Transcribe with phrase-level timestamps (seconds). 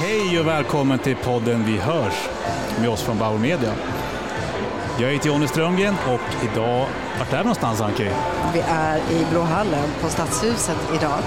[0.00, 2.28] Hej och välkommen till podden Vi hörs
[2.80, 3.72] med oss från Bauer Media.
[5.00, 6.86] Jag heter Jonny Strömgren och idag,
[7.18, 8.10] vart är vi någonstans Anki?
[8.54, 11.18] Vi är i Blåhallen på Stadshuset idag.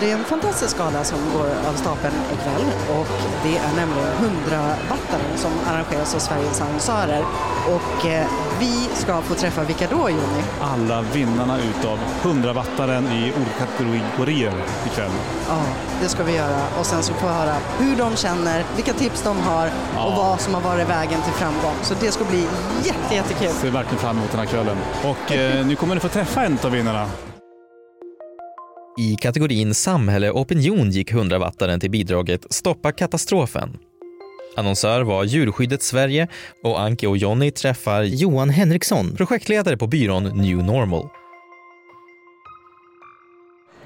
[0.00, 3.06] För det är en fantastisk gala som går av stapeln ikväll och
[3.42, 7.24] det är nämligen 100 wattaren som arrangeras av Sveriges annonsörer.
[7.68, 8.26] Och eh,
[8.60, 10.42] vi ska få träffa vilka då Jonny?
[10.60, 14.52] Alla vinnarna utav 100 wattaren i olika kategorier
[14.86, 15.10] ikväll.
[15.48, 15.62] Ja,
[16.02, 19.22] det ska vi göra och sen så får vi höra hur de känner, vilka tips
[19.22, 20.14] de har och Ja.
[20.16, 21.74] vad som har varit vägen till framgång.
[21.82, 22.46] Så det ska bli
[22.84, 23.48] jätte, jättekul.
[23.52, 24.76] Ser verkligen fram emot den här kvällen.
[25.04, 27.06] Och eh, nu kommer ni få träffa en av vinnarna.
[29.00, 33.78] I kategorin Samhälle och opinion gick hundravattaren till bidraget Stoppa katastrofen.
[34.56, 36.28] Annonsör var Djurskyddet Sverige
[36.62, 41.08] och Anke och Jonny träffar Johan Henriksson, projektledare på byrån New Normal.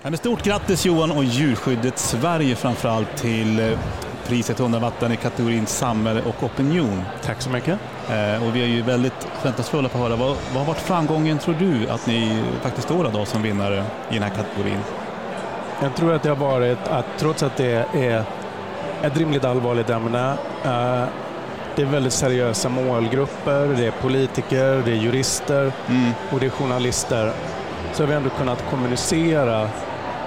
[0.03, 3.79] Ja, Stort grattis Johan och Djurskyddet Sverige framförallt till eh,
[4.29, 7.03] priset 100 watten i kategorin Samhälle och opinion.
[7.25, 7.79] Tack så mycket.
[8.11, 10.17] Eh, Och vi är ju väldigt förväntansfulla på att höra.
[10.17, 14.15] Vad, vad har varit framgången tror du att ni faktiskt står idag som vinnare i
[14.15, 14.79] den här kategorin?
[15.83, 18.25] Jag tror att det har varit att trots att det är
[19.03, 20.31] ett rimligt allvarligt ämne,
[20.65, 21.05] eh,
[21.77, 25.73] det är väldigt seriösa målgrupper, det är politiker, det är jurister
[26.33, 27.33] och det är journalister,
[27.93, 29.69] så har vi ändå kunnat kommunicera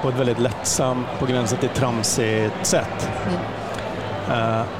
[0.01, 3.09] på ett väldigt lättsamt, på gränsen till tramsigt sätt.
[3.27, 3.31] Eh,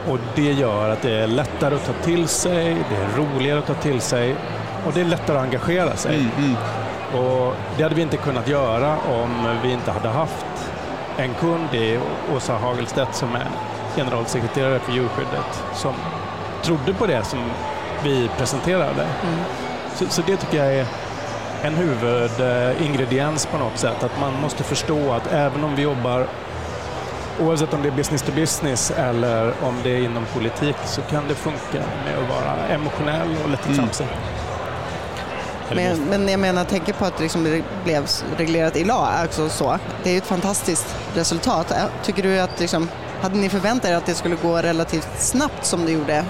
[0.08, 3.68] och det gör att det är lättare att ta till sig, det är roligare att
[3.68, 4.36] ta till sig
[4.86, 6.28] och det är lättare att engagera sig.
[7.14, 10.46] Och det hade vi inte kunnat göra om vi inte hade haft
[11.18, 12.00] en kund i
[12.36, 13.48] Åsa Hagelstedt som är
[13.96, 15.94] generalsekreterare för djurskyddet som
[16.64, 17.40] trodde på det som
[18.04, 19.08] vi presenterade.
[19.96, 20.86] Så, så det tycker jag är
[21.64, 24.04] en huvudingrediens på något sätt.
[24.04, 26.28] Att man måste förstå att även om vi jobbar
[27.40, 31.28] Oavsett om det är business to business eller om det är inom politik så kan
[31.28, 34.08] det funka med att vara emotionell och lite tramsig.
[35.76, 38.08] Men, men jag menar, tänker på att liksom det blev
[38.38, 39.78] reglerat i lag, alltså så.
[40.04, 41.74] Det är ju ett fantastiskt resultat.
[42.04, 42.90] Tycker du att, liksom,
[43.22, 46.26] hade ni förväntat er att det skulle gå relativt snabbt som det gjorde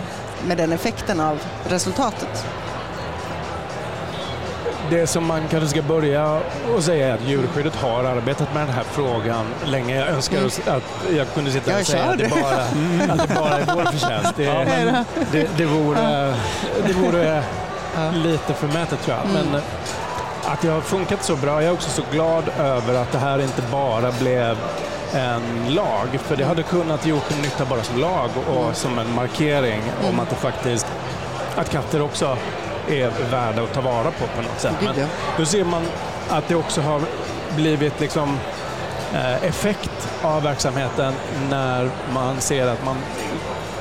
[0.48, 1.40] med den effekten av
[1.70, 2.46] resultatet?
[4.90, 6.42] Det som man kanske ska börja
[6.76, 9.96] och säga är att djurskyddet har arbetat med den här frågan länge.
[9.96, 10.84] Jag önskar oss att
[11.16, 14.34] jag kunde sitta Jag och säga att det, bara, att det bara är vår förtjänst.
[14.36, 16.34] Det, det, det vore,
[16.88, 17.44] det vore
[18.14, 19.28] lite förmätet tror jag.
[19.34, 19.62] Men
[20.46, 21.52] att det har funkat så bra.
[21.52, 24.58] Jag är också så glad över att det här inte bara blev
[25.14, 26.08] en lag.
[26.24, 30.30] För det hade kunnat gjort nytta bara som lag och som en markering om att
[30.30, 30.88] det faktiskt
[31.56, 32.38] att katter också
[32.90, 34.76] är värda att ta vara på på något sätt.
[34.84, 34.96] Men
[35.38, 35.84] då ser man
[36.30, 37.02] att det också har
[37.56, 38.38] blivit liksom
[39.14, 41.14] eh, effekt av verksamheten
[41.50, 42.96] när man ser att man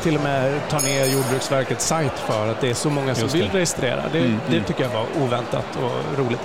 [0.02, 3.50] till och med tar ner Jordbruksverkets sajt för att det är så många som vill
[3.50, 4.02] registrera.
[4.12, 4.64] Det, Mm, det mm.
[4.64, 6.40] tycker jag var oväntat och roligt.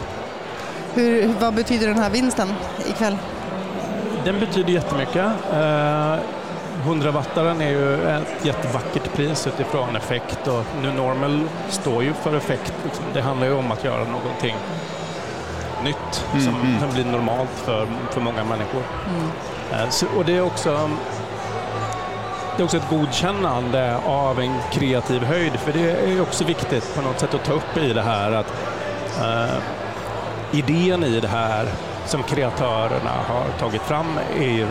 [0.93, 2.53] Hur, vad betyder den här vinsten
[2.89, 3.17] ikväll?
[4.25, 5.25] Den betyder jättemycket.
[6.79, 12.35] Eh, 100-wattaren är ju ett jättevackert pris utifrån effekt och nu Normal står ju för
[12.35, 12.73] effekt.
[12.83, 13.05] Liksom.
[13.13, 14.55] Det handlar ju om att göra någonting
[15.83, 16.93] nytt Mm, som, mm.
[16.93, 18.81] blir normalt för, för många människor.
[19.71, 20.89] Eh, så, och det är också
[22.57, 26.95] det är också ett godkännande av en kreativ höjd, för det är ju också viktigt
[26.95, 28.53] på något sätt att ta upp i det här att
[29.21, 29.55] eh,
[30.51, 31.67] idén i det här
[32.05, 34.67] som kreatörerna har tagit fram är, ju-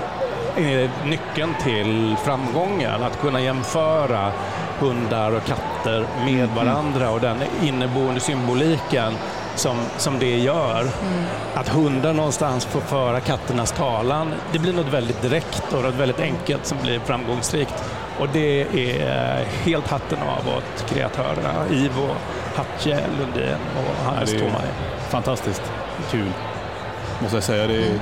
[0.60, 3.02] är nyckeln till framgången.
[3.02, 4.32] Att kunna jämföra
[4.78, 9.12] hundar och katter med varandra och den inneboende symboliken
[9.54, 10.86] som, som det gör.
[11.54, 14.32] Att hundar någonstans får föra katternas talan.
[14.52, 17.84] Det blir något väldigt direkt och något väldigt enkelt som blir framgångsrikt.
[18.18, 22.08] Och det är helt hatten av åt kreatörerna Ivo,
[22.54, 24.66] Hatje, Lundin och Hannes Ja, Tomaj.
[25.08, 25.62] Fantastiskt
[26.10, 26.32] kul,
[27.22, 27.66] måste jag säga.
[27.66, 28.00] Det är...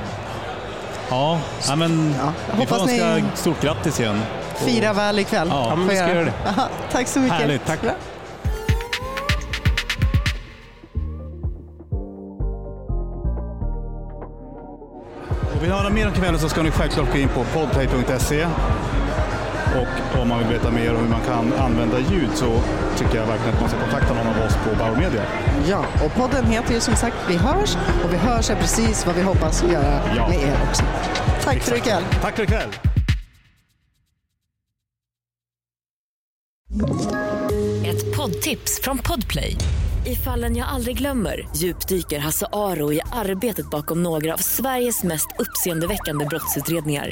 [1.09, 4.21] Ja, ja, men Ja, vi får hoppas ni- önska stort grattis igen.
[4.55, 5.47] Fira väl ikväll.
[5.51, 6.25] Ja, Ja, men Får vi ska göra.
[6.25, 6.33] det.
[6.47, 7.37] Aha, tack så mycket.
[7.37, 7.81] Härligt, tack.
[7.81, 7.91] Bra.
[15.61, 18.47] Vill ni höra mer om kvällen så ska ni självklart gå in på podplay.se.
[19.75, 22.61] Och om man vill veta mer om hur man kan använda ljud så
[22.97, 25.23] tycker jag verkligen att man ska kontakta någon av oss på Bauer Media.
[25.69, 29.15] Ja, och podden heter ju som sagt Vi hörs och Vi hörs är precis vad
[29.15, 30.27] vi hoppas göra Ja.
[30.27, 30.83] med er också.
[31.43, 32.03] Tack för ikväll.
[32.21, 32.69] Tack för ikväll!
[37.85, 39.55] Ett poddtips från Podplay.
[40.05, 45.27] I fallen jag aldrig glömmer djupdyker Hasse Aro i arbetet bakom några av Sveriges mest
[45.39, 47.11] uppseendeväckande brottsutredningar.